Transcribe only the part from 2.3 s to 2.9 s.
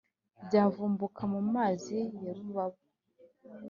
rubabo